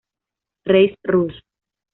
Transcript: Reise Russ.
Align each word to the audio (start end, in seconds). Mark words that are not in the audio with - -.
Reise 0.71 0.97
Russ. 1.13 1.35